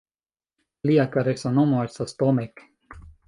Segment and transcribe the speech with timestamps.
[0.89, 2.65] Lia karesa nomo estas Tomek!